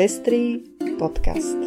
[0.00, 0.64] Pestrý
[0.96, 1.60] podcast.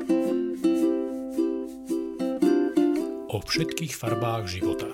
[3.29, 4.89] O všetkých farbách života.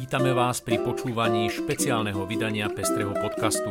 [0.00, 3.68] Vítame vás pri počúvaní špeciálneho vydania Pestrého podcastu.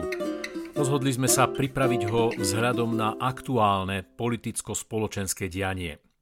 [0.77, 5.97] Rozhodli sme sa pripraviť ho vzhľadom na aktuálne politicko-spoločenské dianie–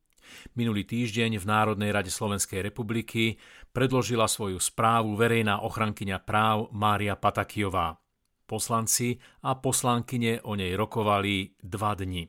[0.57, 3.39] Minulý týždeň v Národnej rade Slovenskej republiky
[3.71, 7.97] predložila svoju správu verejná ochrankyňa práv Mária Patakijová.
[8.43, 9.15] Poslanci
[9.47, 12.27] a poslankyne o nej rokovali dva dni.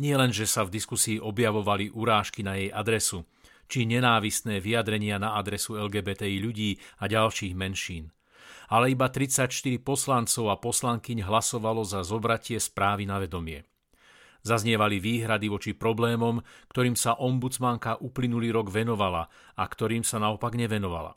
[0.00, 3.28] Nie len, že sa v diskusii objavovali urážky na jej adresu,
[3.68, 8.10] či nenávistné vyjadrenia na adresu LGBTI ľudí a ďalších menšín.
[8.70, 9.50] Ale iba 34
[9.82, 13.66] poslancov a poslankyň hlasovalo za zobratie správy na vedomie.
[14.40, 16.40] Zaznievali výhrady voči problémom,
[16.72, 21.12] ktorým sa ombudsmanka uplynulý rok venovala a ktorým sa naopak nevenovala.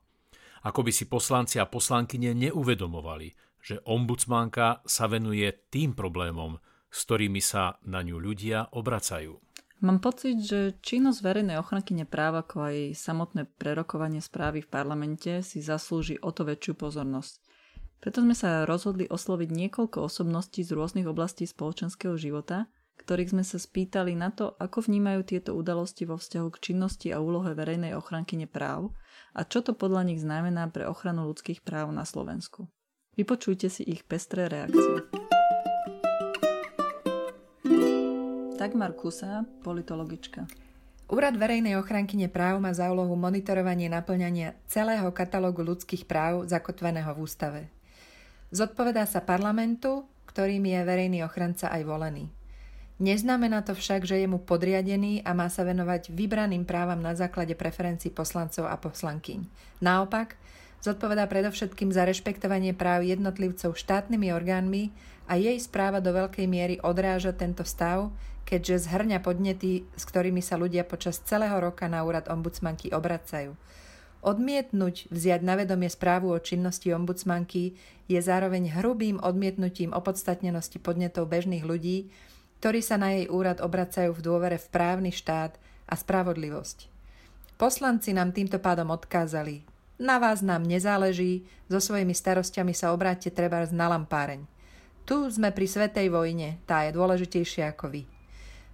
[0.64, 3.32] Ako by si poslanci a poslankyne neuvedomovali,
[3.64, 6.60] že ombudsmanka sa venuje tým problémom,
[6.92, 9.40] s ktorými sa na ňu ľudia obracajú.
[9.84, 15.60] Mám pocit, že činnosť verejnej ochrankyne práv ako aj samotné prerokovanie správy v parlamente si
[15.60, 17.44] zaslúži o to väčšiu pozornosť.
[18.00, 23.60] Preto sme sa rozhodli osloviť niekoľko osobností z rôznych oblastí spoločenského života, ktorých sme sa
[23.60, 28.46] spýtali na to, ako vnímajú tieto udalosti vo vzťahu k činnosti a úlohe verejnej ochrankyne
[28.46, 28.94] práv
[29.34, 32.70] a čo to podľa nich znamená pre ochranu ľudských práv na Slovensku.
[33.14, 35.06] Vypočujte si ich pestré reakcie.
[38.58, 40.48] Dagmar Kusa, politologička.
[41.12, 47.22] Úrad verejnej ochrankyne práv má za úlohu monitorovanie naplňania celého katalógu ľudských práv zakotveného v
[47.22, 47.62] ústave.
[48.56, 52.32] Zodpovedá sa parlamentu, ktorým je verejný ochranca aj volený.
[53.02, 57.58] Neznamená to však, že je mu podriadený a má sa venovať vybraným právam na základe
[57.58, 59.50] preferencií poslancov a poslankyň.
[59.82, 60.38] Naopak,
[60.86, 64.94] zodpovedá predovšetkým za rešpektovanie práv jednotlivcov štátnymi orgánmi
[65.26, 68.14] a jej správa do veľkej miery odráža tento stav,
[68.46, 73.58] keďže zhrňa podnety, s ktorými sa ľudia počas celého roka na úrad ombudsmanky obracajú.
[74.24, 77.76] Odmietnúť vziať na vedomie správu o činnosti ombudsmanky
[78.08, 82.08] je zároveň hrubým odmietnutím opodstatnenosti podnetov bežných ľudí,
[82.64, 86.88] ktorí sa na jej úrad obracajú v dôvere v právny štát a spravodlivosť.
[87.60, 89.68] Poslanci nám týmto pádom odkázali,
[90.00, 94.48] na vás nám nezáleží, so svojimi starostiami sa obráťte treba na lampáreň.
[95.04, 98.02] Tu sme pri svetej vojne, tá je dôležitejšia ako vy.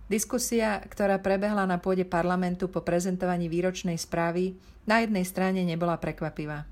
[0.06, 4.54] Diskusia, ktorá prebehla na pôde parlamentu po prezentovaní výročnej správy,
[4.86, 6.70] na jednej strane nebola prekvapivá.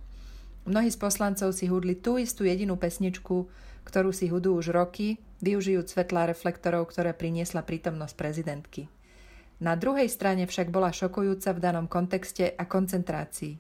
[0.70, 3.50] Mnohí z poslancov si hudli tú istú jedinú pesničku,
[3.88, 8.92] ktorú si hudú už roky využijúc svetlá reflektorov, ktoré priniesla prítomnosť prezidentky.
[9.64, 13.58] Na druhej strane však bola šokujúca v danom kontexte a koncentrácii.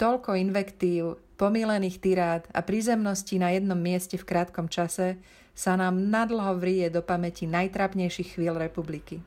[0.00, 5.20] Toľko invektív, pomílených tirád a prízemností na jednom mieste v krátkom čase
[5.54, 9.22] sa nám nadlho vrie do pamäti najtrapnejších chvíľ republiky.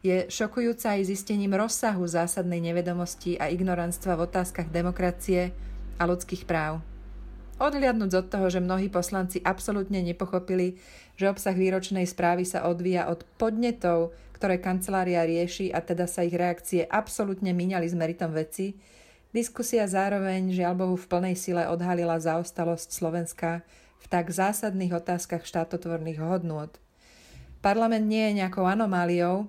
[0.00, 5.52] Je šokujúca aj zistením rozsahu zásadnej nevedomosti a ignoranstva v otázkach demokracie
[6.00, 6.80] a ľudských práv.
[7.60, 10.80] Odhliadnúť od toho, že mnohí poslanci absolútne nepochopili,
[11.20, 16.32] že obsah výročnej správy sa odvíja od podnetov, ktoré kancelária rieši a teda sa ich
[16.32, 18.80] reakcie absolútne míňali s meritom veci,
[19.36, 23.60] diskusia zároveň žiaľ Bohu v plnej sile odhalila zaostalosť Slovenska
[24.00, 26.72] v tak zásadných otázkach štátotvorných hodnôt.
[27.60, 29.44] Parlament nie je nejakou anomáliou,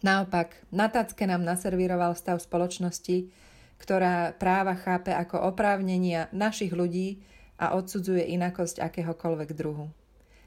[0.00, 3.28] naopak na tacke nám naservíroval stav spoločnosti,
[3.76, 7.20] ktorá práva chápe ako oprávnenia našich ľudí
[7.56, 9.88] a odsudzuje inakosť akéhokoľvek druhu.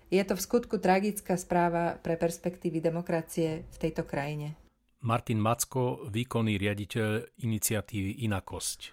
[0.09, 4.57] Je to v skutku tragická správa pre perspektívy demokracie v tejto krajine.
[5.05, 8.91] Martin Macko, výkonný riaditeľ iniciatívy Inakosť.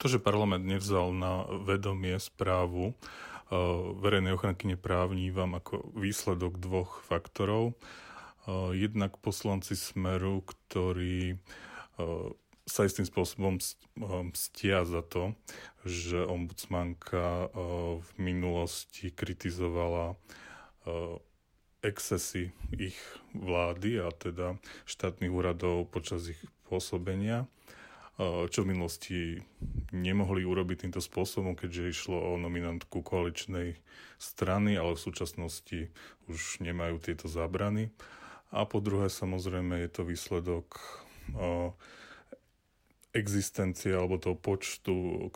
[0.00, 2.94] To, že parlament nevzal na vedomie správu uh,
[4.00, 7.76] verejnej ochranky nepráv, vám ako výsledok dvoch faktorov.
[8.48, 12.32] Uh, jednak poslanci Smeru, ktorí uh,
[12.72, 13.60] sa istým spôsobom
[14.32, 15.36] stia za to,
[15.84, 17.52] že ombudsmanka
[18.00, 20.16] v minulosti kritizovala
[21.84, 22.96] excesy ich
[23.36, 24.56] vlády a teda
[24.88, 27.44] štátnych úradov počas ich pôsobenia,
[28.48, 29.18] čo v minulosti
[29.92, 33.76] nemohli urobiť týmto spôsobom, keďže išlo o nominantku koaličnej
[34.16, 35.92] strany, ale v súčasnosti
[36.24, 37.92] už nemajú tieto zábrany.
[38.48, 40.80] A po druhé, samozrejme, je to výsledok
[43.12, 45.28] existencie alebo toho počtu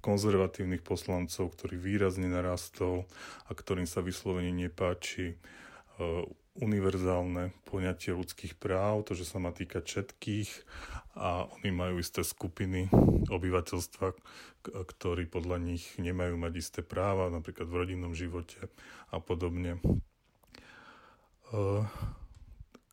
[0.00, 3.04] konzervatívnych poslancov, ktorý výrazne narastol
[3.48, 5.36] a ktorým sa vyslovene nepáči
[6.58, 10.50] univerzálne poňatie ľudských práv, to, že sa má týkať všetkých
[11.14, 12.90] a oni majú isté skupiny
[13.30, 14.06] obyvateľstva,
[14.66, 18.58] ktorí podľa nich nemajú mať isté práva, napríklad v rodinnom živote
[19.14, 19.78] a podobne.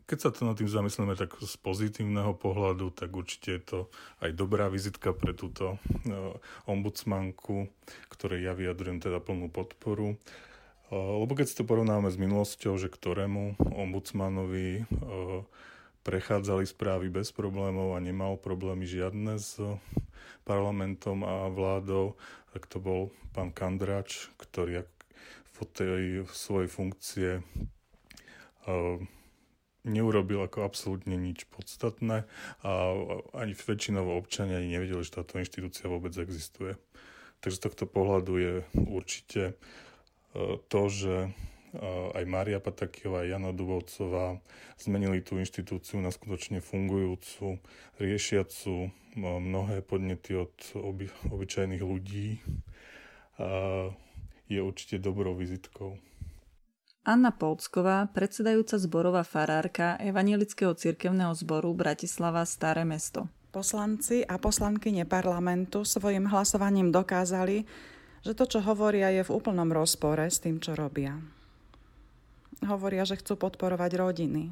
[0.06, 3.80] Keď sa to nad tým zamyslíme tak z pozitívneho pohľadu, tak určite je to
[4.22, 5.82] aj dobrá vizitka pre túto
[6.70, 7.66] ombudsmanku,
[8.14, 10.14] ktorej ja vyjadrujem teda plnú podporu.
[10.94, 14.86] Lebo keď si to porovnáme s minulosťou, že ktorému ombudsmanovi
[16.06, 19.58] prechádzali správy bez problémov a nemal problémy žiadne s
[20.46, 22.14] parlamentom a vládou,
[22.54, 24.86] tak to bol pán Kandrač, ktorý
[25.58, 27.30] v tej svojej funkcie
[29.86, 32.26] neurobil ako absolútne nič podstatné
[32.66, 32.72] a
[33.38, 36.76] ani väčšinovo občania ani nevedeli, že táto inštitúcia vôbec existuje.
[37.40, 39.54] Takže z tohto pohľadu je určite
[40.68, 41.30] to, že
[42.16, 44.40] aj Mária Patakiová a Jana Dubovcová
[44.80, 47.60] zmenili tú inštitúciu na skutočne fungujúcu,
[48.00, 48.90] riešiacu
[49.20, 52.40] mnohé podnety od oby, obyčajných ľudí.
[54.48, 56.00] Je určite dobrou vizitkou.
[57.06, 63.30] Anna Polcková, predsedajúca zborová farárka Evangelického cirkevného zboru Bratislava Staré mesto.
[63.54, 67.62] Poslanci a poslankyne parlamentu svojim hlasovaním dokázali,
[68.26, 71.14] že to, čo hovoria, je v úplnom rozpore s tým, čo robia.
[72.66, 74.50] Hovoria, že chcú podporovať rodiny.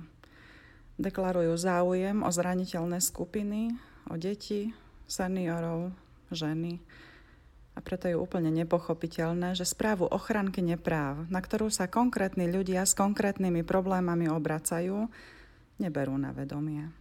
[1.01, 3.73] Deklarujú záujem o zraniteľné skupiny,
[4.05, 4.69] o deti,
[5.09, 5.89] seniorov,
[6.29, 6.77] ženy.
[7.73, 12.93] A preto je úplne nepochopiteľné, že správu ochranky nepráv, na ktorú sa konkrétni ľudia s
[12.93, 15.09] konkrétnymi problémami obracajú,
[15.81, 16.93] neberú na vedomie.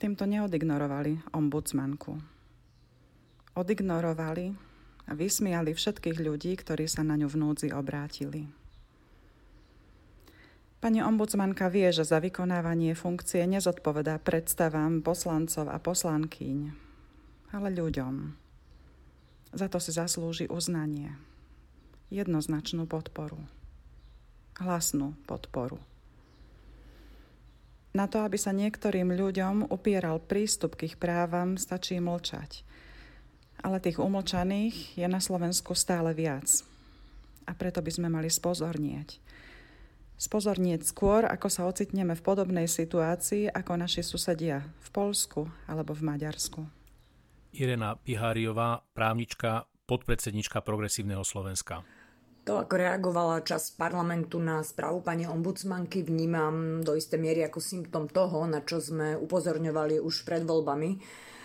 [0.00, 2.34] Týmto neodignorovali ombudsmanku
[3.54, 4.54] odignorovali
[5.06, 8.50] a vysmiali všetkých ľudí, ktorí sa na ňu v núdzi obrátili.
[10.82, 16.76] Pani ombudsmanka vie, že za vykonávanie funkcie nezodpovedá predstavám poslancov a poslankyň,
[17.56, 18.43] ale ľuďom.
[19.54, 21.14] Za to si zaslúži uznanie,
[22.10, 23.38] jednoznačnú podporu,
[24.58, 25.78] hlasnú podporu.
[27.94, 32.60] Na to, aby sa niektorým ľuďom upieral prístup k ich právam, stačí mlčať–
[33.64, 36.44] ale tých umlčaných je na Slovensku stále viac.
[37.48, 39.16] A preto by sme mali spozornieť.
[40.20, 46.06] Spozornieť skôr, ako sa ocitneme v podobnej situácii ako naši susedia v Polsku alebo v
[46.12, 46.83] Maďarsku.
[47.54, 51.86] Irena Piháriová, právnička, podpredsednička Progresívneho Slovenska.
[52.44, 58.04] To, ako reagovala čas parlamentu na správu pani ombudsmanky, vnímam do istej miery ako symptom
[58.10, 61.00] toho, na čo sme upozorňovali už pred voľbami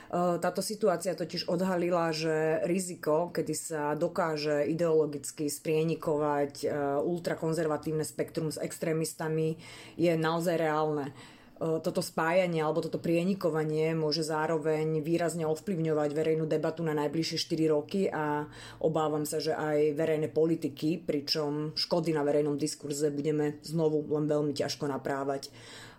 [0.10, 8.50] Eh, táto situácia totiž odhalila, že riziko, kedy sa dokáže ideologicky sprienikovať eh, ultrakonzervatívne spektrum
[8.50, 9.62] s extrémistami,
[10.02, 11.14] je naozaj reálne
[11.60, 18.08] toto spájanie alebo toto prienikovanie môže zároveň výrazne ovplyvňovať verejnú debatu na najbližšie 4 roky
[18.08, 18.48] a
[18.80, 24.56] obávam sa, že aj verejné politiky, pričom škody na verejnom diskurze budeme znovu len veľmi
[24.56, 25.52] ťažko naprávať.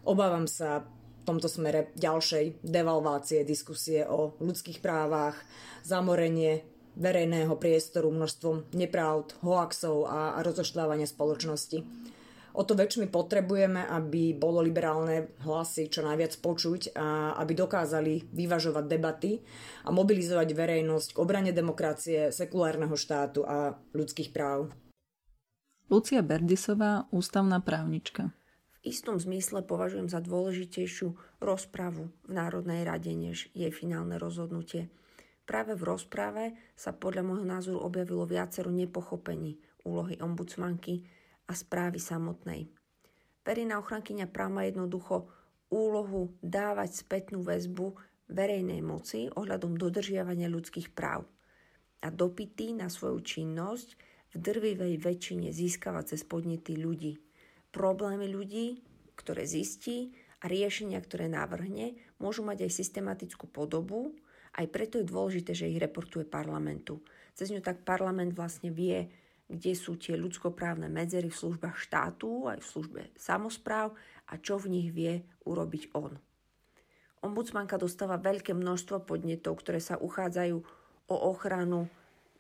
[0.09, 0.81] Obávam sa
[1.31, 5.39] tomto smere ďalšej devalvácie diskusie o ľudských právach,
[5.87, 6.67] zamorenie
[6.99, 11.87] verejného priestoru množstvom nepravd, hoaxov a rozoštvávania spoločnosti.
[12.55, 18.85] O to väčšmi potrebujeme, aby bolo liberálne hlasy čo najviac počuť a aby dokázali vyvažovať
[18.91, 19.39] debaty
[19.87, 24.71] a mobilizovať verejnosť k obrane demokracie, sekulárneho štátu a ľudských práv.
[25.91, 28.31] Lucia Berdisová, ústavná právnička
[28.81, 34.89] istom zmysle považujem za dôležitejšiu rozpravu v Národnej rade, než jej finálne rozhodnutie.
[35.45, 36.45] Práve v rozprave
[36.79, 41.05] sa podľa môjho názoru objavilo viacero nepochopení úlohy ombudsmanky
[41.51, 42.71] a správy samotnej.
[43.43, 45.27] Verejná ochrankyňa práv má jednoducho
[45.67, 47.99] úlohu dávať spätnú väzbu
[48.31, 51.27] verejnej moci ohľadom dodržiavania ľudských práv
[51.99, 53.89] a dopity na svoju činnosť
[54.31, 57.19] v drvivej väčšine získava cez podnety ľudí–
[57.71, 58.83] problémy ľudí,
[59.15, 64.15] ktoré zistí a riešenia, ktoré navrhne, môžu mať aj systematickú podobu,
[64.59, 66.99] aj preto je dôležité, že ich reportuje parlamentu.
[67.39, 69.07] Cez ňu tak parlament vlastne vie,
[69.51, 73.99] kde sú tie ľudskoprávne medzery v službách štátu, aj v službe samozpráv
[74.31, 76.15] a čo v nich vie urobiť on.
[77.21, 80.57] Ombudsmanka dostáva veľké množstvo podnetov, ktoré sa uchádzajú
[81.11, 81.91] o ochranu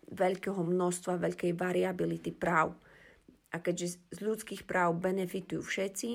[0.09, 2.73] veľkého množstva, veľkej variability práv–
[3.51, 6.11] a keďže z ľudských práv benefitujú všetci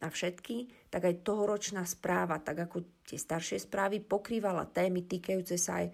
[0.00, 5.82] a všetky, tak aj tohoročná správa, tak ako tie staršie správy, pokrývala témy týkajúce sa
[5.82, 5.90] aj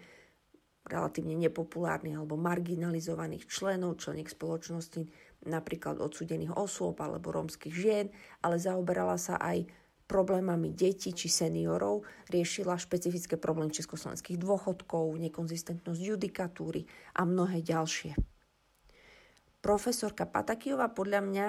[0.87, 5.07] relatívne nepopulárnych alebo marginalizovaných členov, členiek spoločnosti,
[5.47, 8.07] napríklad odsudených osôb alebo rómskych žien,
[8.43, 9.67] ale zaoberala sa aj
[10.07, 16.87] problémami detí či seniorov, riešila špecifické problémy československých dôchodkov, nekonzistentnosť judikatúry
[17.19, 18.15] a mnohé ďalšie.
[19.59, 21.47] Profesorka Patakijová podľa mňa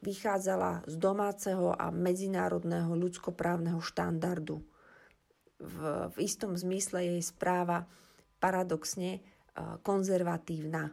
[0.00, 4.64] vychádzala z domáceho a medzinárodného ľudskoprávneho štandardu.
[5.60, 5.76] V,
[6.08, 7.84] v istom zmysle jej správa
[8.40, 9.20] paradoxne e,
[9.84, 10.88] konzervatívna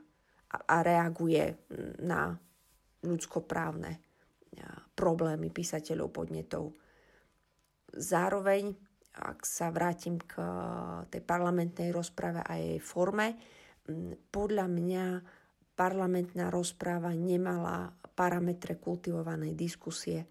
[0.51, 1.67] a, reaguje
[2.03, 2.35] na
[3.01, 3.99] ľudskoprávne e,
[4.93, 6.75] problémy písateľov podnetov.
[7.95, 8.75] Zároveň,
[9.17, 10.45] ak sa vrátim k e,
[11.07, 13.39] tej parlamentnej rozprave a jej forme,
[14.29, 15.05] podľa mňa
[15.79, 20.25] parlamentná rozpráva nemala parametre kultivovanej diskusie,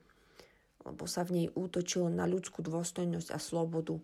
[0.82, 3.94] lebo sa v nej útočilo na ľudskú dôstojnosť a slobodu.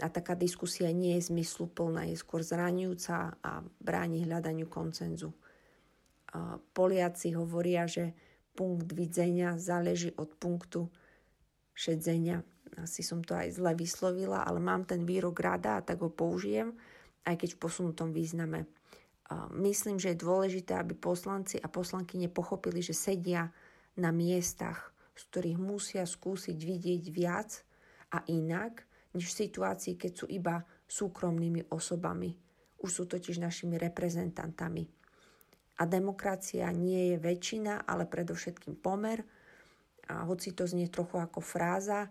[0.00, 5.36] A taká diskusia nie je zmysluplná, je skôr zraňujúca a bráni hľadaniu koncenzu.
[6.72, 8.16] Poliaci hovoria, že
[8.56, 10.88] punkt vidzenia záleží od punktu
[11.76, 12.40] šedzenia.
[12.80, 16.72] Asi som to aj zle vyslovila, ale mám ten výrok rada a tak ho použijem,
[17.26, 18.64] aj keď v posunutom význame
[19.54, 23.46] myslím, že je dôležité, aby poslanci a poslanky nepochopili, že sedia
[23.94, 27.62] na miestach, z ktorých musia skúsiť vidieť viac
[28.10, 28.82] a inak,
[29.14, 32.34] než v situácii, keď sú iba súkromnými osobami.
[32.80, 34.86] Už sú totiž našimi reprezentantami.
[35.80, 39.24] A demokracia nie je väčšina, ale predovšetkým pomer.
[40.10, 42.10] A hoci to znie trochu ako fráza,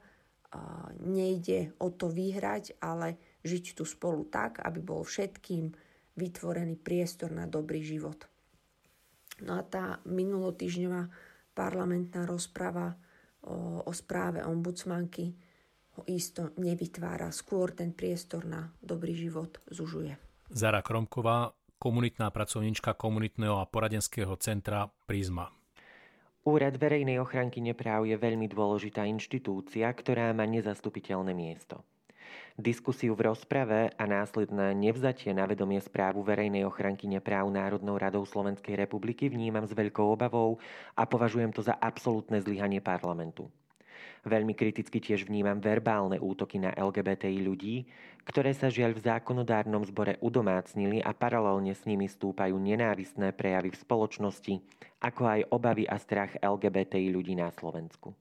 [0.97, 5.69] nejde o to vyhrať, ale žiť tu spolu tak, aby bol všetkým
[6.17, 8.25] vytvorený priestor na dobrý život.
[9.45, 11.07] No a tá minulotýžňová
[11.53, 12.97] parlamentná rozprava
[13.45, 15.31] o, o správe ombudsmanky
[15.99, 20.15] ho isto nevytvára, skôr ten priestor na dobrý život zužuje.
[20.47, 25.51] Zara Kromková, komunitná pracovníčka komunitného a poradenského centra Prisma.
[26.47, 31.83] Úrad verejnej ochranky nepráv je veľmi dôležitá inštitúcia, ktorá má nezastupiteľné miesto.
[32.55, 38.79] Diskusiu v rozprave a následné nevzatie na vedomie správu verejnej ochranky nepráv Národnou radou Slovenskej
[38.79, 40.59] republiky vnímam s veľkou obavou
[40.95, 43.51] a považujem to za absolútne zlyhanie parlamentu.
[44.27, 47.87] Veľmi kriticky tiež vnímam verbálne útoky na LGBTI ľudí,
[48.27, 53.81] ktoré sa žiaľ v zákonodárnom zbore udomácnili a paralelne s nimi stúpajú nenávistné prejavy v
[53.81, 54.53] spoločnosti,
[55.01, 58.13] ako aj obavy a strach LGBTI ľudí na Slovensku.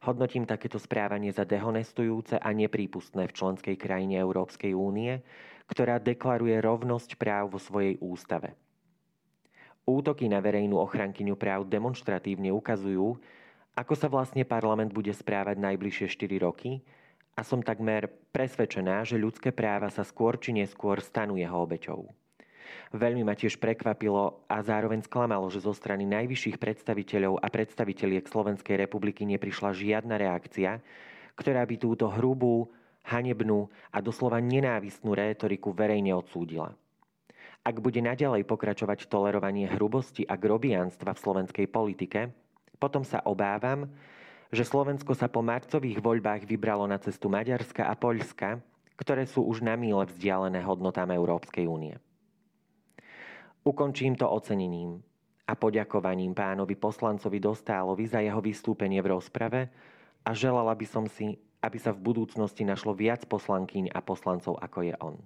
[0.00, 5.20] Hodnotím takéto správanie za dehonestujúce a neprípustné v členskej krajine Európskej únie,
[5.68, 8.56] ktorá deklaruje rovnosť práv vo svojej ústave.
[9.84, 13.20] Útoky na verejnú ochrankyňu práv demonstratívne ukazujú,
[13.78, 16.82] ako sa vlastne parlament bude správať najbližšie 4 roky
[17.38, 22.10] a som takmer presvedčená, že ľudské práva sa skôr či neskôr stanú jeho obeťou.
[22.90, 28.76] Veľmi ma tiež prekvapilo a zároveň sklamalo, že zo strany najvyšších predstaviteľov a predstaviteľiek Slovenskej
[28.78, 30.82] republiky neprišla žiadna reakcia,
[31.38, 32.66] ktorá by túto hrubú,
[33.06, 36.74] hanebnú a doslova nenávistnú rétoriku verejne odsúdila.
[37.60, 42.32] Ak bude naďalej pokračovať tolerovanie hrubosti a grobianstva v slovenskej politike,
[42.80, 43.86] potom sa obávam,
[44.50, 48.58] že Slovensko sa po marcových voľbách vybralo na cestu Maďarska a Poľska,
[48.98, 51.94] ktoré sú už na míle vzdialené hodnotám Európskej únie.
[53.62, 55.04] Ukončím to ocenením
[55.44, 59.68] a poďakovaním pánovi poslancovi Dostálovi za jeho vystúpenie v rozprave
[60.24, 64.78] a želala by som si, aby sa v budúcnosti našlo viac poslankyň a poslancov ako
[64.88, 65.20] je on.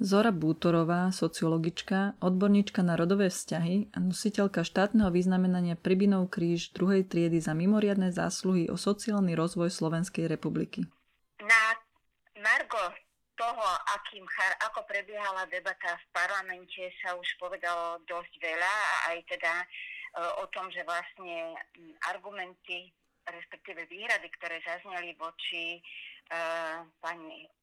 [0.00, 7.36] Zora Bútorová, sociologička, odborníčka na rodové vzťahy a nositeľka štátneho vyznamenania Pribinov kríž druhej triedy
[7.36, 10.88] za mimoriadne zásluhy o sociálny rozvoj Slovenskej republiky.
[11.44, 11.76] Na
[12.40, 12.80] Margo
[13.36, 13.66] toho,
[14.00, 14.24] akým,
[14.72, 19.66] ako prebiehala debata v parlamente, sa už povedalo dosť veľa a aj teda e,
[20.40, 21.60] o tom, že vlastne
[22.08, 22.88] argumenty,
[23.28, 25.76] respektíve výhrady, ktoré zazneli voči
[26.32, 26.88] uh,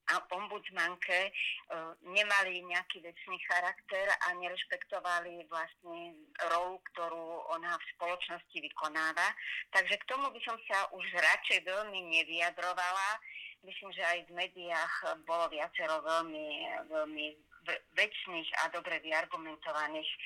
[0.07, 6.15] pani ombudsmanke, uh, nemali nejaký vecný charakter a nerešpektovali vlastne
[6.47, 9.27] rolu, ktorú ona v spoločnosti vykonáva.
[9.75, 13.19] Takže k tomu by som sa už radšej veľmi nevyjadrovala
[13.67, 14.93] myslím, že aj v médiách
[15.27, 16.47] bolo viacero veľmi,
[16.87, 17.25] veľmi
[17.95, 20.17] väčšných a dobre vyargumentovaných e,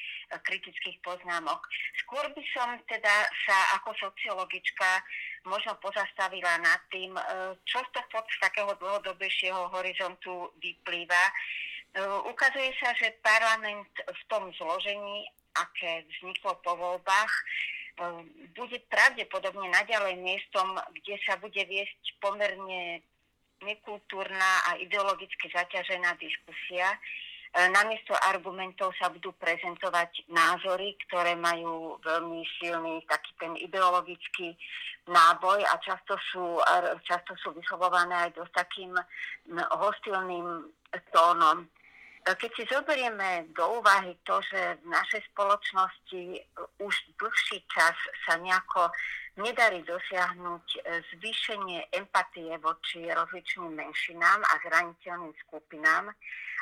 [0.41, 1.59] kritických poznámok.
[2.05, 3.15] Skôr by som teda
[3.47, 5.01] sa ako sociologička
[5.47, 7.23] možno pozastavila nad tým, e,
[7.65, 11.23] čo z toho z takého dlhodobejšieho horizontu vyplýva.
[11.29, 11.33] E,
[12.29, 17.33] ukazuje sa, že parlament v tom zložení, aké vzniklo po voľbách,
[18.55, 23.03] bude pravdepodobne naďalej miestom, kde sa bude viesť pomerne
[23.61, 26.97] nekultúrna a ideologicky zaťažená diskusia
[27.51, 34.55] namiesto argumentov sa budú prezentovať názory, ktoré majú veľmi silný taký ten ideologický
[35.11, 36.63] náboj a často sú,
[37.03, 38.95] často sú vyslovované aj dosť takým
[39.75, 40.71] hostilným
[41.11, 41.67] tónom.
[42.21, 46.23] Keď si zoberieme do úvahy to, že v našej spoločnosti
[46.79, 47.97] už dlhší čas
[48.29, 48.93] sa nejako
[49.41, 50.85] nedarí dosiahnuť
[51.17, 56.13] zvýšenie empatie voči rozličným menšinám a zraniteľným skupinám,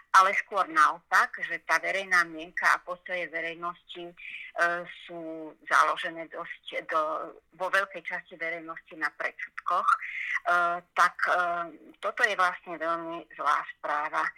[0.10, 4.13] ale skôr naopak, že tá verejná mienka a postoje verejnosti e,
[5.06, 7.01] sú založené dosť do,
[7.54, 9.98] vo veľkej časti verejnosti na predsudkoch, e,
[10.98, 11.34] tak e,
[12.01, 14.25] toto je vlastne veľmi zlá správa.
[14.25, 14.34] E,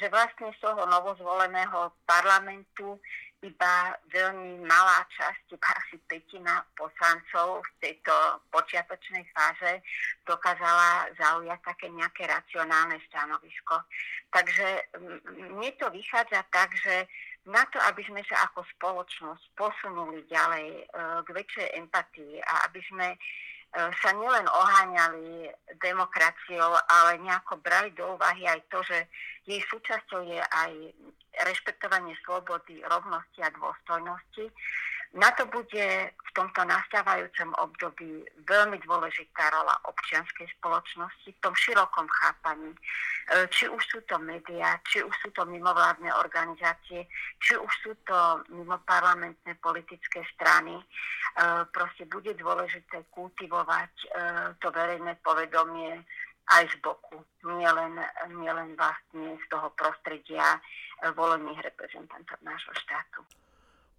[0.00, 2.96] že vlastne z toho novozvoleného parlamentu
[3.44, 8.14] iba veľmi malá časť, asi petina poslancov v tejto
[8.48, 9.84] počiatočnej fáze
[10.24, 13.76] dokázala zaujať také nejaké racionálne stanovisko.
[14.32, 14.68] Takže
[15.52, 17.04] mne to vychádza tak, že
[17.46, 20.84] na to, aby sme sa ako spoločnosť posunuli ďalej e,
[21.22, 23.18] k väčšej empatii a aby sme e,
[24.02, 25.46] sa nielen oháňali
[25.78, 28.98] demokraciou, ale nejako brali do úvahy aj to, že
[29.46, 30.72] jej súčasťou je aj
[31.44, 34.48] rešpektovanie slobody, rovnosti a dôstojnosti.
[35.14, 42.04] Na to bude v tomto nastávajúcom období veľmi dôležitá rola občianskej spoločnosti v tom širokom
[42.10, 42.74] chápaní.
[42.74, 42.78] E,
[43.48, 47.08] či už sú to médiá, či už sú to mimovládne organizácie,
[47.40, 50.76] či už sú to mimoparlamentné politické strany.
[50.76, 50.84] E,
[51.70, 54.06] proste bude dôležité kultivovať e,
[54.60, 56.02] to verejné povedomie
[56.46, 57.98] aj z boku, nielen,
[58.38, 63.26] nielen vlastne z toho prostredia eh, volených reprezentantov nášho štátu.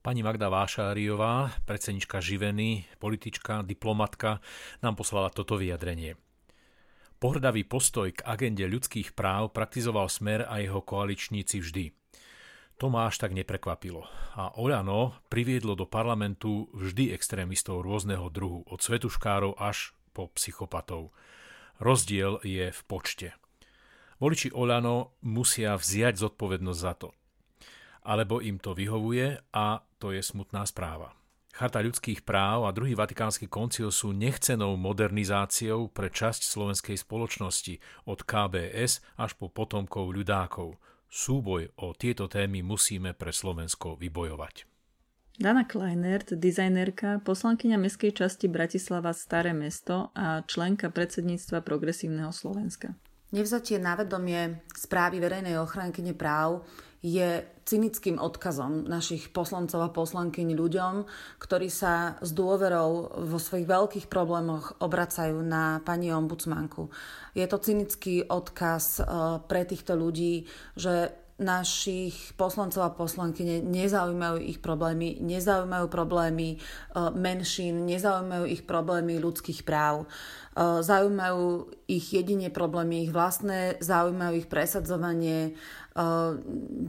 [0.07, 4.39] Pani Magda Vášáriová, predsednička Živeny, politička, diplomatka,
[4.79, 6.15] nám poslala toto vyjadrenie.
[7.17, 11.85] Pohrdavý postoj k agende ľudských práv praktizoval Smer a jeho koaličníci vždy.
[12.77, 14.05] To ma až tak neprekvapilo.
[14.37, 21.09] A Oľano priviedlo do parlamentu vždy extrémistov rôzneho druhu, od svetuškárov až po psychopatov.
[21.77, 23.37] Rozdiel je v počte.
[24.17, 27.09] Voliči Olano musia vziať zodpovednosť za to.
[28.07, 31.13] Alebo im to vyhovuje a to je smutná správa.
[31.57, 38.21] Charta ľudských práv a druhý vatikánsky koncil sú nechcenou modernizáciou pre časť slovenskej spoločnosti od
[38.21, 40.77] KBS až po potomkov ľudákov.
[41.09, 44.76] Súboj o tieto témy musíme pre Slovensko vybojovať.
[45.37, 52.97] Dana Kleinert, dizajnerka, poslankyňa mestskej časti Bratislava Staré mesto a členka predsedníctva Progresívneho Slovenska.
[53.29, 56.65] Nevzatie na vedomie správy verejnej ochrankyne práv
[57.05, 60.93] je cynickým odkazom našich poslancov a poslankyň ľuďom,
[61.37, 66.89] ktorí sa s dôverou vo svojich veľkých problémoch obracajú na pani ombudsmanku.
[67.37, 69.05] Je to cynický odkaz eh,
[69.45, 76.57] pre týchto ľudí, že našich poslancov a poslankyne nezaujímajú ich problémy, nezaujímajú problémy e,
[77.13, 80.05] menšín, nezaujímajú ich problémy ľudských práv.
[80.05, 85.51] E, zaujímajú ich jedine problémy ich vlastné, zaujímajú ich presadzovanie e,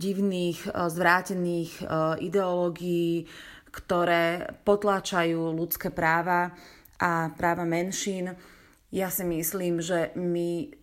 [0.01, 1.85] divných, zvrátených
[2.25, 3.29] ideológií,
[3.69, 6.57] ktoré potláčajú ľudské práva
[6.97, 8.33] a práva menšín.
[8.89, 10.78] Ja si myslím, že my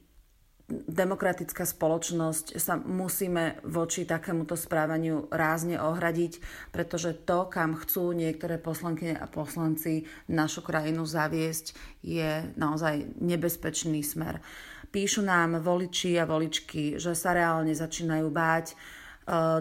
[0.69, 6.41] demokratická spoločnosť sa musíme voči takémuto správaniu rázne ohradiť,
[6.73, 14.41] pretože to, kam chcú niektoré poslankyne a poslanci našu krajinu zaviesť, je naozaj nebezpečný smer.
[14.89, 18.75] Píšu nám voliči a voličky, že sa reálne začínajú báť, e,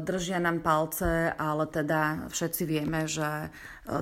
[0.00, 3.48] držia nám palce, ale teda všetci vieme, že e,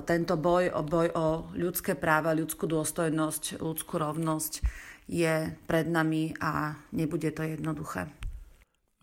[0.07, 4.53] tento boj o boj o ľudské práva, ľudskú dôstojnosť, ľudskú rovnosť
[5.07, 8.07] je pred nami a nebude to jednoduché.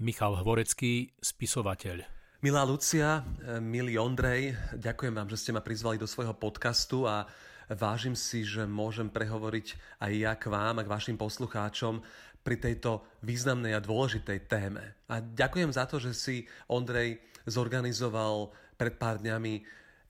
[0.00, 2.08] Michal Hvorecký, spisovateľ.
[2.40, 3.20] Milá Lucia,
[3.60, 7.28] milý Ondrej, ďakujem vám, že ste ma prizvali do svojho podcastu a
[7.68, 12.00] vážim si, že môžem prehovoriť aj ja k vám a k vašim poslucháčom
[12.40, 14.96] pri tejto významnej a dôležitej téme.
[15.12, 16.36] A ďakujem za to, že si
[16.72, 19.60] Ondrej zorganizoval pred pár dňami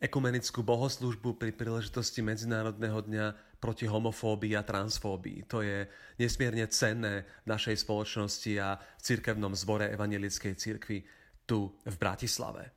[0.01, 3.27] ekumenickú bohoslužbu pri príležitosti Medzinárodného dňa
[3.61, 5.45] proti homofóbii a transfóbii.
[5.53, 5.85] To je
[6.17, 11.05] nesmierne cenné v našej spoločnosti a v cirkevnom zbore Evangelickej cirkvi
[11.45, 12.73] tu v Bratislave.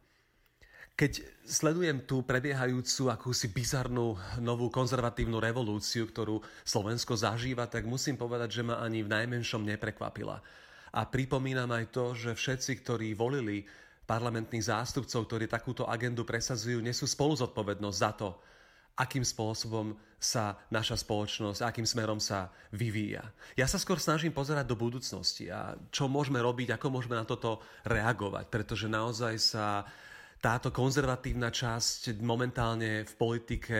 [0.93, 8.62] Keď sledujem tú prebiehajúcu akúsi bizarnú novú konzervatívnu revolúciu, ktorú Slovensko zažíva, tak musím povedať,
[8.62, 10.38] že ma ani v najmenšom neprekvapila.
[10.93, 13.65] A pripomínam aj to, že všetci, ktorí volili
[14.06, 18.38] parlamentných zástupcov, ktorí takúto agendu presadzujú, nesú spolu zodpovednosť za to,
[18.93, 23.25] akým spôsobom sa naša spoločnosť, akým smerom sa vyvíja.
[23.60, 27.60] Ja sa skôr snažím pozerať do budúcnosti a čo môžeme robiť, ako môžeme na toto
[27.84, 29.84] reagovať, pretože naozaj sa
[30.39, 33.79] táto konzervatívna časť momentálne v politike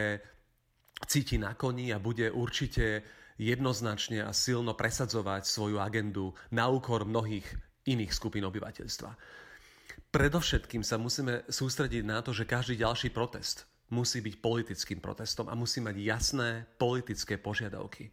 [1.08, 3.04] cíti na koni a bude určite
[3.40, 7.48] jednoznačne a silno presadzovať svoju agendu na úkor mnohých
[7.88, 9.12] iných skupín obyvateľstva.
[10.14, 15.54] Predovšetkým sa musíme sústrediť na to, že každý ďalší protest musí byť politickým protestom a
[15.54, 18.10] musí mať jasné politické požiadavky.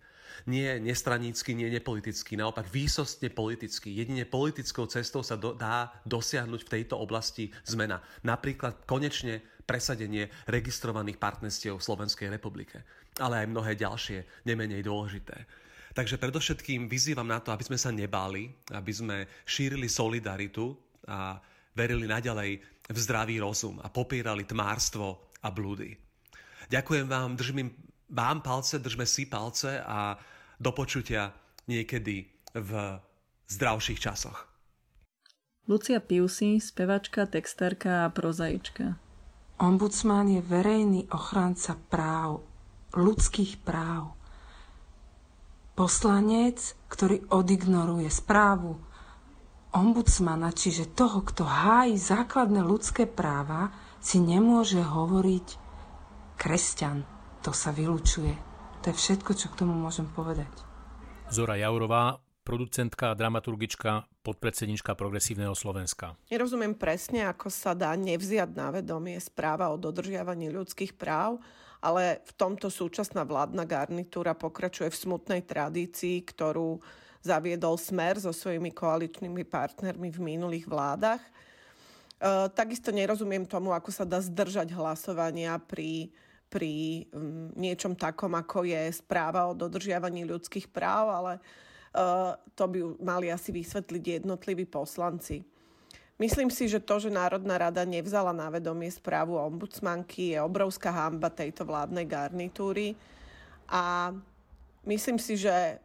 [0.46, 3.90] Nie nestranícky, nie nepolitický, naopak výsostne politický.
[3.90, 7.98] Jedine politickou cestou sa do, dá dosiahnuť v tejto oblasti zmena.
[8.22, 12.82] Napríklad konečne presadenie registrovaných partnerstiev v Slovenskej republike.
[13.18, 15.34] Ale aj mnohé ďalšie, nemenej dôležité.
[15.90, 20.70] Takže predovšetkým vyzývam na to, aby sme sa nebáli, aby sme šírili solidaritu
[21.10, 21.42] a
[21.74, 25.96] verili naďalej v zdravý rozum a popírali tmárstvo a blúdy.
[26.70, 27.74] Ďakujem vám, držím
[28.10, 30.18] vám palce, držme si palce a
[30.60, 31.32] do počutia
[31.66, 32.70] niekedy v
[33.48, 34.46] zdravších časoch.
[35.70, 38.98] Lucia Piusi, spevačka, textárka a prozaička.
[39.60, 42.42] Ombudsman je verejný ochranca práv,
[42.96, 44.16] ľudských práv.
[45.78, 48.80] Poslanec, ktorý odignoruje správu
[49.70, 55.46] ombudsmana, čiže toho, kto hájí základné ľudské práva, si nemôže hovoriť
[56.40, 57.04] kresťan.
[57.44, 58.32] To sa vylučuje.
[58.80, 60.48] To je všetko, čo k tomu môžem povedať.
[61.28, 66.16] Zora Jaurová, producentka dramaturgička, podpredsednička Progresívneho Slovenska.
[66.32, 71.38] Nerozumiem presne, ako sa dá nevziať na vedomie správa o dodržiavaní ľudských práv,
[71.84, 76.80] ale v tomto súčasná vládna garnitúra pokračuje v smutnej tradícii, ktorú
[77.20, 81.20] zaviedol Smer so svojimi koaličnými partnermi v minulých vládach–
[82.52, 86.12] takisto nerozumiem tomu, ako sa dá zdržať hlasovania pri,
[86.52, 92.78] pri um, niečom takom, ako je správa o dodržiavaní ľudských práv, ale uh, to by
[93.00, 95.40] mali asi vysvetliť jednotliví poslanci.
[96.20, 101.32] Myslím si, že to, že Národná rada nevzala na vedomie správu ombudsmanky, je obrovská hamba
[101.32, 102.92] tejto vládnej garnitúry
[103.64, 104.12] a
[104.84, 105.80] myslím si, že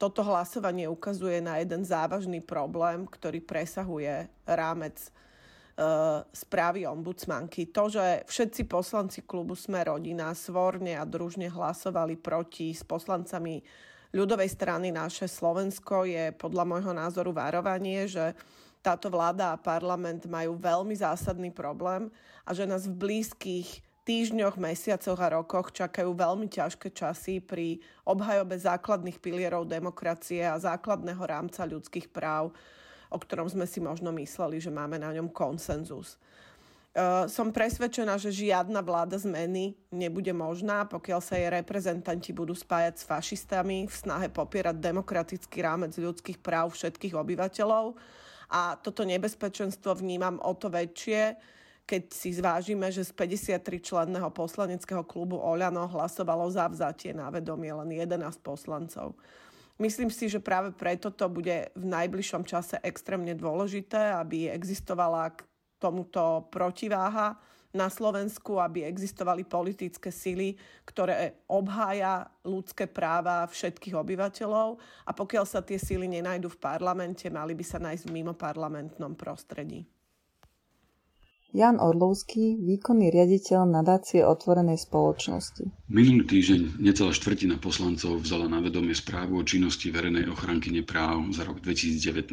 [0.00, 5.25] toto hlasovanie ukazuje na jeden závažný problém, ktorý presahuje rámec Eh,
[6.32, 7.68] správy ombudsmanky.
[7.68, 13.60] To, že všetci poslanci klubu Sme rodina svorne a družne hlasovali proti s poslancami
[14.16, 18.32] ľudovej strany naše Slovensko je podľa môjho názoru varovanie, že
[18.80, 22.08] táto vláda a parlament majú veľmi zásadný problém
[22.48, 28.54] a že nás v blízkych týždňoch, mesiacoch a rokoch čakajú veľmi ťažké časy pri obhajobe
[28.54, 32.54] základných pilierov demokracie a základného rámca ľudských práv
[33.10, 36.18] o ktorom sme si možno mysleli, že máme na ňom konsenzus.
[36.96, 42.94] Uh, som presvedčená, že žiadna vláda zmeny nebude možná, pokiaľ sa jej reprezentanti budú spájať
[42.96, 48.00] s fašistami v snahe popierať demokratický rámec ľudských práv všetkých obyvateľov.
[48.48, 51.36] A toto nebezpečenstvo vnímam o to väčšie,
[51.86, 57.70] keď si zvážime, že z 53 členného poslaneckého klubu Oľano hlasovalo za vzatie na vedomie
[57.70, 59.14] len 11 poslancov.
[59.76, 65.44] Myslím si, že práve preto to bude v najbližšom čase extrémne dôležité, aby existovala k
[65.76, 67.36] tomuto protiváha
[67.76, 70.56] na Slovensku, aby existovali politické sily,
[70.88, 77.52] ktoré obhája ľudské práva všetkých obyvateľov a pokiaľ sa tie sily nenajdu v parlamente, mali
[77.52, 79.84] by sa nájsť v mimo parlamentnom prostredí.
[81.56, 85.88] Jan Orlovský, výkonný riaditeľ nadácie otvorenej spoločnosti.
[85.88, 91.48] Minulý týždeň necelá štvrtina poslancov vzala na vedomie správu o činnosti verejnej ochranky práv za
[91.48, 92.28] rok 2019.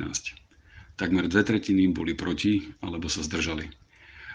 [0.99, 3.71] Takmer dve tretiny boli proti alebo sa zdržali.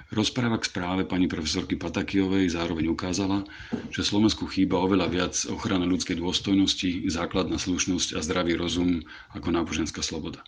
[0.08, 3.44] Rozpráva k správe pani profesorky Patakijovej zároveň ukázala,
[3.92, 9.04] že Slovensku chýba oveľa viac ochrana ľudskej dôstojnosti, základná slušnosť a zdravý rozum
[9.36, 10.40] ako náboženská sloboda.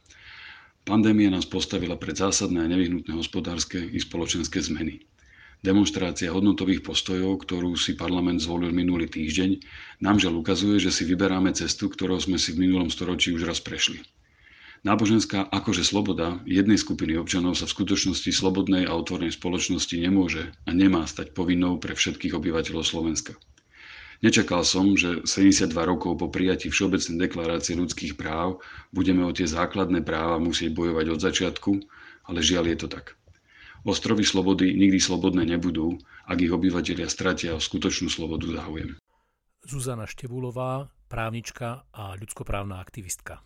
[0.91, 5.07] Pandémia nás postavila pred zásadné a nevyhnutné hospodárske i spoločenské zmeny.
[5.63, 9.63] Demonstrácia hodnotových postojov, ktorú si parlament zvolil minulý týždeň,
[10.03, 13.63] nám žiaľ ukazuje, že si vyberáme cestu, ktorou sme si v minulom storočí už raz
[13.63, 14.03] prešli.
[14.83, 20.71] Náboženská akože sloboda jednej skupiny občanov sa v skutočnosti slobodnej a otvornej spoločnosti nemôže a
[20.75, 23.39] nemá stať povinnou pre všetkých obyvateľov Slovenska.
[24.21, 28.61] Nečakal som, že 72 rokov po prijatí Všeobecnej deklarácie ľudských práv
[28.93, 31.73] budeme o tie základné práva musieť bojovať od začiatku,
[32.29, 33.17] ale žiaľ je to tak.
[33.81, 35.97] Ostrovy slobody nikdy slobodné nebudú,
[36.29, 39.01] ak ich obyvateľia stratia o skutočnú slobodu záujem.
[39.65, 43.41] Zuzana Števulová, právnička a ľudskoprávna aktivistka.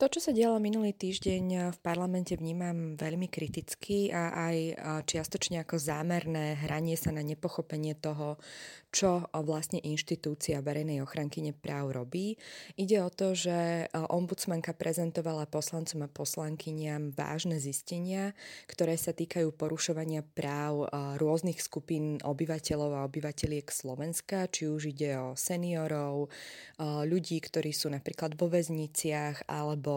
[0.00, 4.56] To, čo sa dialo minulý týždeň v parlamente, vnímam veľmi kriticky a aj
[5.04, 8.40] čiastočne ako zámerné hranie sa na nepochopenie toho,
[8.88, 12.40] čo vlastne inštitúcia verejnej ochrankyne práv robí.
[12.80, 18.32] Ide o to, že ombudsmanka prezentovala poslancom a poslankyniam vážne zistenia,
[18.72, 20.88] ktoré sa týkajú porušovania práv
[21.20, 26.32] rôznych skupín obyvateľov a obyvateľiek Slovenska, či už ide o seniorov,
[26.80, 29.89] ľudí, ktorí sú napríklad vo väzniciach, alebo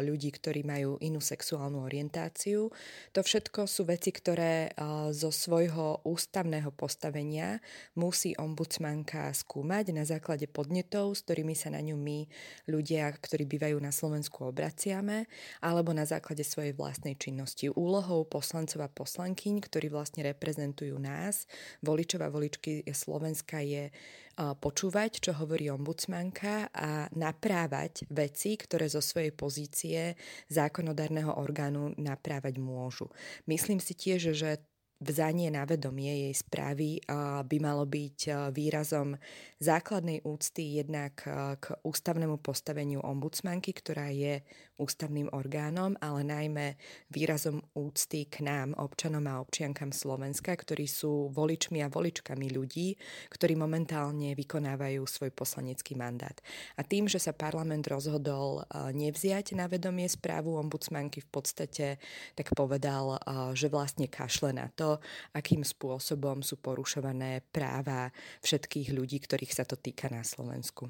[0.00, 2.72] ľudí, ktorí majú inú sexuálnu orientáciu.
[3.14, 4.72] To všetko sú veci, ktoré
[5.10, 7.58] zo svojho ústavného postavenia
[7.98, 12.28] musí ombudsmanka skúmať na základe podnetov, s ktorými sa na ňu my,
[12.70, 15.26] ľudia, ktorí bývajú na Slovensku, obraciame,
[15.64, 17.72] alebo na základe svojej vlastnej činnosti.
[17.72, 21.44] Úlohou poslancov a poslankyň, ktorí vlastne reprezentujú nás,
[21.82, 23.92] voličov a voličky Slovenska je
[24.40, 30.16] počúvať, čo hovorí ombudsmanka a naprávať veci, ktoré zo svojej pozície
[30.48, 33.12] zákonodárneho orgánu naprávať môžu.
[33.44, 34.64] Myslím si tiež, že
[35.00, 37.00] vzanie na vedomie jej správy
[37.44, 39.16] by malo byť výrazom
[39.56, 41.24] základnej úcty jednak
[41.56, 44.44] k ústavnému postaveniu ombudsmanky, ktorá je
[44.80, 46.80] ústavným orgánom, ale najmä
[47.12, 52.96] výrazom úcty k nám, občanom a občiankam Slovenska, ktorí sú voličmi a voličkami ľudí,
[53.28, 56.32] ktorí momentálne vykonávajú svoj poslanecký mandát.
[56.80, 61.86] A tým, že sa parlament rozhodol nevziať na vedomie správu ombudsmanky, v podstate
[62.32, 63.20] tak povedal,
[63.52, 64.96] že vlastne kašle na to,
[65.36, 68.08] akým spôsobom sú porušované práva
[68.40, 70.88] všetkých ľudí, ktorých sa to týka na Slovensku.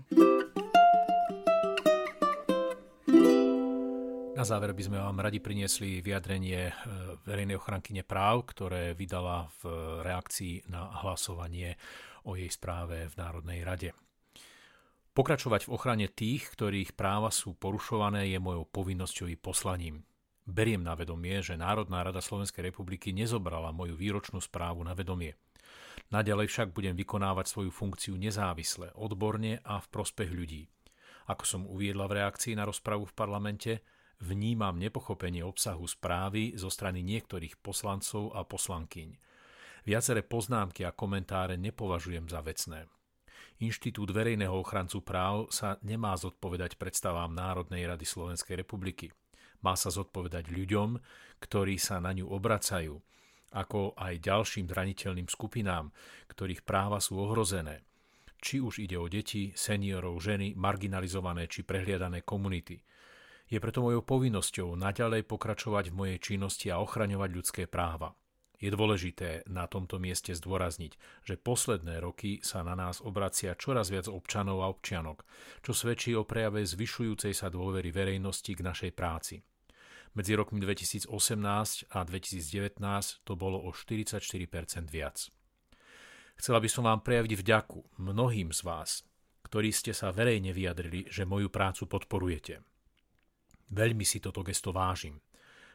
[4.40, 6.74] Na záver by sme vám radi priniesli vyjadrenie e,
[7.28, 9.68] verejnej ochrankyne práv, ktoré vydala v
[10.00, 11.76] reakcii na hlasovanie
[12.24, 13.92] o jej správe v Národnej rade.
[15.12, 20.08] Pokračovať v ochrane tých, ktorých práva sú porušované, je mojou povinnosťou i poslaním.
[20.48, 25.36] Beriem na vedomie, že Národná rada Slovenskej republiky nezobrala moju výročnú správu na vedomie.
[26.08, 30.64] Naďalej však budem vykonávať svoju funkciu nezávisle, odborne a v prospech ľudí.
[31.28, 37.00] Ako som uviedla v reakcii na rozpravu v parlamente, vnímam nepochopenie obsahu správy zo strany
[37.00, 39.16] niektorých poslancov a poslankyň.
[39.88, 42.84] Viaceré poznámky a komentáre nepovažujem za vecné.
[43.60, 49.12] Inštitút verejného ochrancu práv sa nemá zodpovedať predstavám Národnej rady Slovenskej republiky.
[49.60, 50.96] Má sa zodpovedať ľuďom,
[51.40, 52.96] ktorí sa na ňu obracajú,
[53.52, 55.92] ako aj ďalším zraniteľným skupinám,
[56.32, 57.84] ktorých práva sú ohrozené.
[58.40, 62.80] Či už ide o deti, seniorov, ženy, marginalizované či prehliadané komunity–
[63.50, 68.14] je preto mojou povinnosťou naďalej pokračovať v mojej činnosti a ochraňovať ľudské práva.
[68.60, 74.06] Je dôležité na tomto mieste zdôrazniť, že posledné roky sa na nás obracia čoraz viac
[74.06, 75.24] občanov a občianok,
[75.64, 79.40] čo svedčí o prejave zvyšujúcej sa dôvery verejnosti k našej práci.
[80.12, 81.08] Medzi rokmi 2018
[81.88, 82.78] a 2019
[83.24, 84.20] to bolo o 44%
[84.92, 85.32] viac.
[86.36, 88.90] Chcela by som vám prejaviť vďaku mnohým z vás,
[89.48, 92.69] ktorí ste sa verejne vyjadrili, že moju prácu podporujete.
[93.70, 95.22] Veľmi si toto gesto vážim.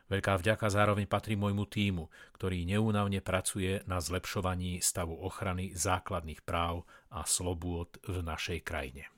[0.06, 6.86] Veľká vďaka zároveň patrí môjmu týmu, ktorý neúnavne pracuje na zlepšovaní stavu ochrany základných práv
[7.10, 9.10] a slobôd v našej krajine.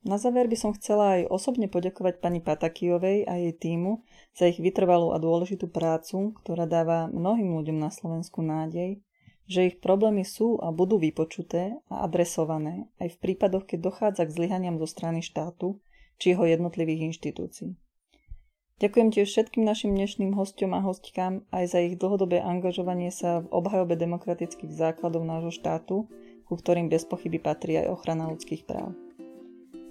[0.00, 4.00] Na záver by som chcela aj osobne poďakovať pani Patakijovej a jej týmu
[4.32, 9.02] za ich vytrvalú a dôležitú prácu, ktorá dáva mnohým ľuďom na Slovensku nádej,
[9.50, 14.34] že ich problémy sú a budú vypočuté a adresované aj v prípadoch, keď dochádza k
[14.40, 15.82] zlyhaniam zo strany štátu
[16.22, 17.76] či jeho jednotlivých inštitúcií.
[18.80, 23.52] Ďakujem tiež všetkým našim dnešným hostom a hostkám aj za ich dlhodobé angažovanie sa v
[23.52, 26.08] obhajobe demokratických základov nášho štátu,
[26.48, 28.96] ku ktorým bez pochyby patrí aj ochrana ľudských práv.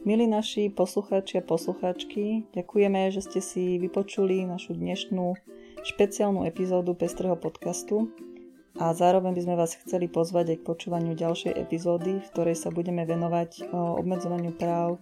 [0.09, 5.37] Milí naši poslucháči a poslucháčky, ďakujeme, že ste si vypočuli našu dnešnú
[5.85, 8.09] špeciálnu epizódu Pestrého podcastu
[8.81, 12.73] a zároveň by sme vás chceli pozvať aj k počúvaniu ďalšej epizódy, v ktorej sa
[12.73, 14.97] budeme venovať obmedzovaniu práv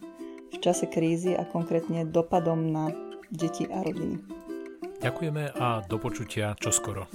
[0.51, 4.17] v čase krízy a konkrétne dopadom na deti a rodiny.
[4.97, 7.05] Ďakujeme a do počutia čoskoro.